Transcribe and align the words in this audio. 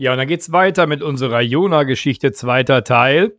Ja, 0.00 0.12
und 0.12 0.18
dann 0.18 0.28
geht's 0.28 0.52
weiter 0.52 0.86
mit 0.86 1.02
unserer 1.02 1.40
Jona-Geschichte, 1.40 2.30
zweiter 2.30 2.84
Teil. 2.84 3.36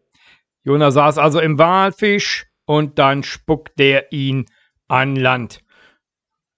Jona 0.64 0.92
saß 0.92 1.18
also 1.18 1.40
im 1.40 1.58
Walfisch 1.58 2.48
und 2.66 3.00
dann 3.00 3.24
spuckt 3.24 3.80
der 3.80 4.12
ihn 4.12 4.46
an 4.90 5.16
Land. 5.16 5.62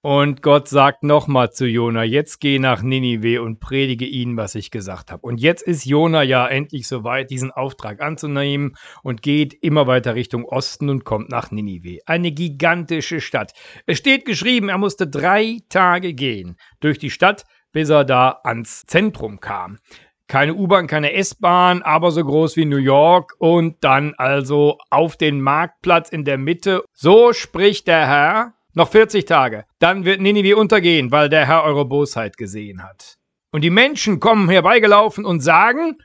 Und 0.01 0.41
Gott 0.41 0.67
sagt 0.67 1.03
nochmal 1.03 1.51
zu 1.51 1.67
Jona, 1.67 2.03
jetzt 2.03 2.39
geh 2.39 2.57
nach 2.57 2.81
Ninive 2.81 3.43
und 3.43 3.59
predige 3.59 4.05
ihnen, 4.05 4.37
was 4.37 4.55
ich 4.55 4.71
gesagt 4.71 5.11
habe. 5.11 5.21
Und 5.21 5.39
jetzt 5.39 5.61
ist 5.61 5.85
Jona 5.85 6.23
ja 6.23 6.47
endlich 6.47 6.87
soweit, 6.87 7.29
diesen 7.29 7.51
Auftrag 7.51 8.01
anzunehmen 8.01 8.73
und 9.03 9.21
geht 9.21 9.53
immer 9.53 9.85
weiter 9.85 10.15
Richtung 10.15 10.45
Osten 10.45 10.89
und 10.89 11.05
kommt 11.05 11.29
nach 11.29 11.51
Ninive. 11.51 11.99
Eine 12.07 12.31
gigantische 12.31 13.21
Stadt. 13.21 13.53
Es 13.85 13.99
steht 13.99 14.25
geschrieben, 14.25 14.69
er 14.69 14.79
musste 14.79 15.07
drei 15.07 15.59
Tage 15.69 16.15
gehen 16.15 16.57
durch 16.79 16.97
die 16.97 17.11
Stadt, 17.11 17.45
bis 17.71 17.89
er 17.89 18.03
da 18.03 18.39
ans 18.43 18.85
Zentrum 18.85 19.39
kam. 19.39 19.79
Keine 20.27 20.53
U-Bahn, 20.55 20.87
keine 20.87 21.13
S-Bahn, 21.13 21.81
aber 21.81 22.11
so 22.11 22.23
groß 22.23 22.55
wie 22.55 22.65
New 22.65 22.77
York 22.77 23.35
und 23.37 23.83
dann 23.83 24.13
also 24.15 24.77
auf 24.89 25.17
den 25.17 25.41
Marktplatz 25.41 26.09
in 26.09 26.23
der 26.23 26.37
Mitte. 26.37 26.85
So 26.93 27.33
spricht 27.33 27.87
der 27.87 28.07
Herr. 28.07 28.53
Noch 28.73 28.87
40 28.89 29.25
Tage. 29.25 29.65
Dann 29.79 30.05
wird 30.05 30.21
Ninive 30.21 30.55
untergehen, 30.55 31.11
weil 31.11 31.27
der 31.27 31.45
Herr 31.45 31.63
eure 31.63 31.83
Bosheit 31.83 32.37
gesehen 32.37 32.81
hat. 32.83 33.17
Und 33.51 33.65
die 33.65 33.69
Menschen 33.69 34.21
kommen 34.21 34.47
herbeigelaufen 34.47 35.25
und 35.25 35.41
sagen, 35.41 35.97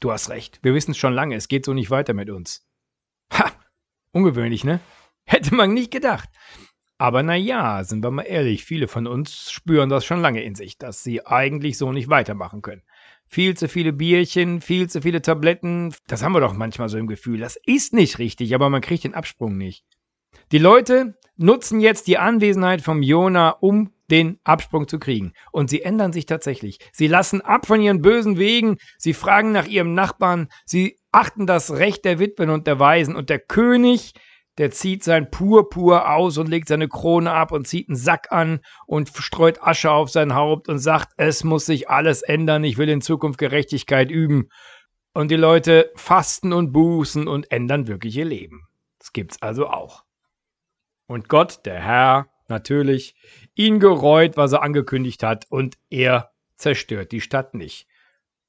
du 0.00 0.12
hast 0.12 0.28
recht, 0.28 0.58
wir 0.62 0.74
wissen 0.74 0.90
es 0.90 0.98
schon 0.98 1.14
lange, 1.14 1.36
es 1.36 1.48
geht 1.48 1.64
so 1.64 1.72
nicht 1.72 1.90
weiter 1.90 2.12
mit 2.12 2.28
uns. 2.28 2.66
Ha, 3.32 3.50
ungewöhnlich, 4.12 4.64
ne? 4.64 4.80
Hätte 5.24 5.54
man 5.54 5.72
nicht 5.72 5.90
gedacht. 5.90 6.28
Aber 6.98 7.22
naja, 7.22 7.84
sind 7.84 8.02
wir 8.02 8.10
mal 8.10 8.22
ehrlich, 8.22 8.64
viele 8.64 8.88
von 8.88 9.06
uns 9.06 9.50
spüren 9.50 9.90
das 9.90 10.04
schon 10.04 10.22
lange 10.22 10.42
in 10.42 10.54
sich, 10.54 10.78
dass 10.78 11.02
sie 11.02 11.26
eigentlich 11.26 11.76
so 11.76 11.92
nicht 11.92 12.08
weitermachen 12.08 12.62
können. 12.62 12.82
Viel 13.28 13.56
zu 13.56 13.68
viele 13.68 13.92
Bierchen, 13.92 14.60
viel 14.60 14.88
zu 14.88 15.02
viele 15.02 15.20
Tabletten, 15.20 15.94
das 16.06 16.22
haben 16.22 16.32
wir 16.32 16.40
doch 16.40 16.54
manchmal 16.54 16.88
so 16.88 16.96
im 16.96 17.06
Gefühl. 17.06 17.40
Das 17.40 17.58
ist 17.66 17.92
nicht 17.92 18.18
richtig, 18.18 18.54
aber 18.54 18.70
man 18.70 18.80
kriegt 18.80 19.04
den 19.04 19.14
Absprung 19.14 19.58
nicht. 19.58 19.84
Die 20.52 20.58
Leute 20.58 21.18
nutzen 21.36 21.80
jetzt 21.80 22.06
die 22.06 22.18
Anwesenheit 22.18 22.80
vom 22.80 23.02
Jona, 23.02 23.50
um 23.50 23.92
den 24.10 24.38
Absprung 24.44 24.86
zu 24.88 24.98
kriegen. 24.98 25.32
Und 25.50 25.68
sie 25.68 25.82
ändern 25.82 26.12
sich 26.12 26.26
tatsächlich. 26.26 26.78
Sie 26.92 27.08
lassen 27.08 27.40
ab 27.40 27.66
von 27.66 27.80
ihren 27.80 28.00
bösen 28.00 28.38
Wegen, 28.38 28.78
sie 28.96 29.12
fragen 29.12 29.52
nach 29.52 29.66
ihrem 29.66 29.94
Nachbarn, 29.94 30.48
sie 30.64 30.96
achten 31.10 31.46
das 31.46 31.72
Recht 31.72 32.04
der 32.04 32.18
Witwen 32.18 32.50
und 32.50 32.66
der 32.66 32.78
Waisen. 32.78 33.16
Und 33.16 33.28
der 33.28 33.40
König 33.40 34.14
der 34.58 34.70
zieht 34.70 35.04
sein 35.04 35.30
Purpur 35.30 36.10
aus 36.10 36.38
und 36.38 36.48
legt 36.48 36.68
seine 36.68 36.88
Krone 36.88 37.30
ab 37.32 37.52
und 37.52 37.66
zieht 37.66 37.88
einen 37.88 37.96
Sack 37.96 38.32
an 38.32 38.60
und 38.86 39.10
streut 39.14 39.62
Asche 39.62 39.90
auf 39.90 40.10
sein 40.10 40.34
Haupt 40.34 40.68
und 40.68 40.78
sagt, 40.78 41.12
es 41.16 41.44
muss 41.44 41.66
sich 41.66 41.90
alles 41.90 42.22
ändern, 42.22 42.64
ich 42.64 42.78
will 42.78 42.88
in 42.88 43.02
Zukunft 43.02 43.38
Gerechtigkeit 43.38 44.10
üben. 44.10 44.48
Und 45.12 45.30
die 45.30 45.36
Leute 45.36 45.90
fasten 45.94 46.52
und 46.52 46.72
bußen 46.72 47.26
und 47.28 47.50
ändern 47.50 47.86
wirklich 47.86 48.16
ihr 48.16 48.24
Leben. 48.24 48.66
Das 48.98 49.12
gibt's 49.12 49.40
also 49.40 49.68
auch. 49.68 50.04
Und 51.06 51.28
Gott, 51.28 51.64
der 51.64 51.80
Herr, 51.80 52.28
natürlich, 52.48 53.14
ihn 53.54 53.80
gereut, 53.80 54.36
was 54.36 54.52
er 54.52 54.62
angekündigt 54.62 55.22
hat, 55.22 55.46
und 55.48 55.76
er 55.90 56.30
zerstört 56.56 57.12
die 57.12 57.20
Stadt 57.20 57.54
nicht. 57.54 57.86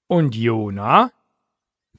Und 0.08 0.36
Jona? 0.36 1.12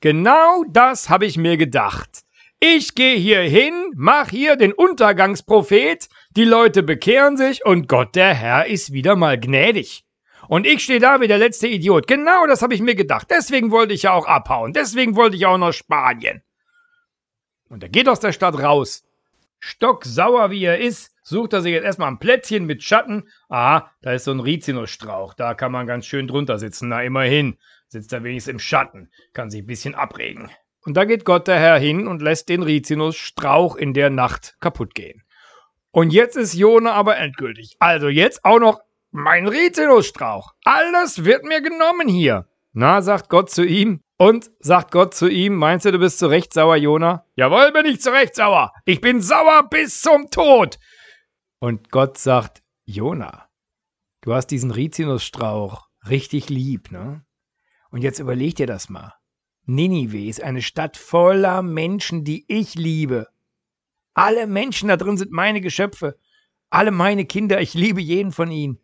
Genau 0.01 0.64
das 0.69 1.09
habe 1.09 1.27
ich 1.27 1.36
mir 1.36 1.56
gedacht. 1.56 2.25
Ich 2.61 2.97
gehe 2.97 3.17
hier 3.17 3.42
hin, 3.42 3.92
mach 3.95 4.31
hier 4.31 4.56
den 4.56 4.73
Untergangsprophet, 4.73 6.09
die 6.31 6.45
Leute 6.45 6.83
bekehren 6.83 7.37
sich 7.37 7.64
und 7.64 7.87
Gott 7.87 8.17
der 8.17 8.34
Herr 8.34 8.67
ist 8.67 8.92
wieder 8.92 9.14
mal 9.14 9.39
gnädig. 9.39 10.05
Und 10.48 10.67
ich 10.67 10.83
stehe 10.83 10.98
da 10.98 11.20
wie 11.20 11.29
der 11.29 11.39
letzte 11.39 11.69
Idiot. 11.69 12.09
Genau 12.09 12.48
das 12.48 12.61
habe 12.61 12.75
ich 12.75 12.81
mir 12.81 12.97
gedacht. 12.97 13.29
Deswegen 13.31 13.70
wollte 13.70 13.95
ich 13.95 14.03
ja 14.03 14.12
auch 14.12 14.27
abhauen. 14.27 14.73
Deswegen 14.73 15.14
wollte 15.14 15.36
ich 15.36 15.47
auch 15.47 15.56
nach 15.56 15.73
Spanien. 15.73 16.42
Und 17.69 17.84
er 17.84 17.91
geht 17.91 18.09
aus 18.09 18.19
der 18.19 18.33
Stadt 18.33 18.59
raus. 18.59 19.05
Stocksauer 19.61 20.51
wie 20.51 20.64
er 20.64 20.80
ist, 20.80 21.14
sucht 21.23 21.52
er 21.52 21.61
sich 21.61 21.73
jetzt 21.73 21.85
erstmal 21.85 22.08
ein 22.08 22.18
Plätzchen 22.18 22.67
mit 22.67 22.83
Schatten. 22.83 23.29
Ah, 23.48 23.91
da 24.02 24.14
ist 24.14 24.24
so 24.24 24.33
ein 24.33 24.41
Rizinusstrauch. 24.41 25.35
Da 25.35 25.55
kann 25.55 25.70
man 25.70 25.86
ganz 25.86 26.07
schön 26.07 26.27
drunter 26.27 26.58
sitzen. 26.58 26.89
Na, 26.89 27.05
immerhin. 27.05 27.57
Sitzt 27.86 28.13
er 28.13 28.24
wenigstens 28.24 28.52
im 28.52 28.58
Schatten. 28.58 29.13
Kann 29.33 29.48
sich 29.48 29.63
ein 29.63 29.67
bisschen 29.67 29.95
abregen. 29.95 30.51
Und 30.88 30.94
da 30.94 31.04
geht 31.04 31.26
Gott 31.26 31.48
der 31.48 31.58
Herr 31.58 31.78
hin 31.78 32.08
und 32.08 32.22
lässt 32.22 32.48
den 32.48 32.62
Rizinusstrauch 32.62 33.76
in 33.76 33.92
der 33.92 34.08
Nacht 34.08 34.56
kaputt 34.58 34.94
gehen. 34.94 35.22
Und 35.90 36.14
jetzt 36.14 36.34
ist 36.34 36.54
Jona 36.54 36.94
aber 36.94 37.18
endgültig. 37.18 37.76
Also 37.78 38.08
jetzt 38.08 38.42
auch 38.46 38.58
noch 38.58 38.80
mein 39.10 39.46
Rizinusstrauch. 39.48 40.54
Alles 40.64 41.26
wird 41.26 41.44
mir 41.44 41.60
genommen 41.60 42.08
hier. 42.08 42.48
Na, 42.72 43.02
sagt 43.02 43.28
Gott 43.28 43.50
zu 43.50 43.66
ihm. 43.66 44.00
Und 44.16 44.50
sagt 44.60 44.90
Gott 44.90 45.12
zu 45.12 45.28
ihm, 45.28 45.56
meinst 45.56 45.84
du, 45.84 45.92
du 45.92 45.98
bist 45.98 46.20
zu 46.20 46.26
Recht 46.26 46.54
sauer, 46.54 46.76
Jona? 46.76 47.26
Jawohl, 47.36 47.70
bin 47.72 47.84
ich 47.84 48.00
zu 48.00 48.10
Recht 48.10 48.34
sauer. 48.34 48.72
Ich 48.86 49.02
bin 49.02 49.20
sauer 49.20 49.68
bis 49.68 50.00
zum 50.00 50.30
Tod. 50.30 50.78
Und 51.58 51.90
Gott 51.90 52.16
sagt, 52.16 52.62
Jona, 52.86 53.46
du 54.22 54.32
hast 54.32 54.46
diesen 54.46 54.70
Rizinusstrauch 54.70 55.86
richtig 56.08 56.48
lieb, 56.48 56.90
ne? 56.90 57.26
Und 57.90 58.00
jetzt 58.00 58.20
überleg 58.20 58.56
dir 58.56 58.66
das 58.66 58.88
mal. 58.88 59.17
Ninive 59.70 60.24
ist 60.27 60.42
eine 60.42 60.62
Stadt 60.62 60.96
voller 60.96 61.61
Menschen, 61.61 62.24
die 62.24 62.46
ich 62.48 62.74
liebe. 62.74 63.27
Alle 64.14 64.46
Menschen 64.46 64.89
da 64.89 64.96
drin 64.96 65.18
sind 65.18 65.30
meine 65.30 65.61
Geschöpfe, 65.61 66.17
alle 66.70 66.90
meine 66.90 67.27
Kinder, 67.27 67.61
ich 67.61 67.74
liebe 67.74 68.01
jeden 68.01 68.33
von 68.33 68.51
ihnen. 68.51 68.79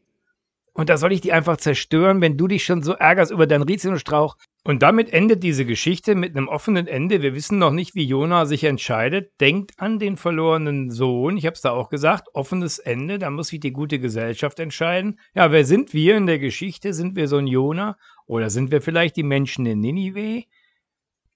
Und 0.74 0.90
da 0.90 0.98
soll 0.98 1.12
ich 1.12 1.22
die 1.22 1.32
einfach 1.32 1.56
zerstören, 1.56 2.20
wenn 2.20 2.36
du 2.36 2.48
dich 2.48 2.66
schon 2.66 2.82
so 2.82 2.92
ärgerst 2.92 3.32
über 3.32 3.46
deinen 3.46 3.62
Rizinusstrauch. 3.62 4.36
Und 4.62 4.82
damit 4.82 5.10
endet 5.10 5.42
diese 5.42 5.64
Geschichte 5.64 6.14
mit 6.14 6.36
einem 6.36 6.48
offenen 6.48 6.86
Ende. 6.86 7.22
Wir 7.22 7.34
wissen 7.34 7.58
noch 7.58 7.70
nicht, 7.70 7.94
wie 7.94 8.04
Jona 8.04 8.44
sich 8.44 8.64
entscheidet. 8.64 9.32
Denkt 9.40 9.72
an 9.78 9.98
den 9.98 10.18
verlorenen 10.18 10.90
Sohn. 10.90 11.38
Ich 11.38 11.46
habe 11.46 11.54
es 11.54 11.62
da 11.62 11.70
auch 11.70 11.88
gesagt. 11.88 12.28
Offenes 12.34 12.78
Ende. 12.78 13.18
Da 13.18 13.30
muss 13.30 13.48
sich 13.48 13.60
die 13.60 13.72
gute 13.72 13.98
Gesellschaft 14.00 14.60
entscheiden. 14.60 15.18
Ja, 15.34 15.50
wer 15.50 15.64
sind 15.64 15.94
wir 15.94 16.18
in 16.18 16.26
der 16.26 16.38
Geschichte? 16.38 16.92
Sind 16.92 17.16
wir 17.16 17.26
so 17.28 17.38
ein 17.38 17.46
Jona? 17.46 17.96
Oder 18.26 18.50
sind 18.50 18.70
wir 18.70 18.82
vielleicht 18.82 19.16
die 19.16 19.22
Menschen 19.22 19.64
in 19.64 19.80
Ninive? 19.80 20.44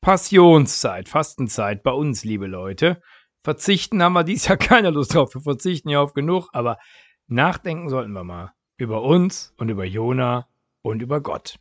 Passionszeit, 0.08 1.06
Fastenzeit 1.06 1.82
bei 1.82 1.90
uns, 1.90 2.24
liebe 2.24 2.46
Leute. 2.46 3.02
Verzichten 3.42 4.02
haben 4.02 4.14
wir 4.14 4.24
dies 4.24 4.48
Jahr 4.48 4.56
keine 4.56 4.88
Lust 4.88 5.14
drauf. 5.14 5.34
Wir 5.34 5.42
verzichten 5.42 5.90
ja 5.90 6.00
auf 6.00 6.14
genug, 6.14 6.48
aber 6.54 6.78
nachdenken 7.26 7.90
sollten 7.90 8.12
wir 8.12 8.24
mal 8.24 8.54
über 8.78 9.02
uns 9.02 9.52
und 9.58 9.68
über 9.68 9.84
Jona 9.84 10.48
und 10.80 11.02
über 11.02 11.20
Gott. 11.20 11.58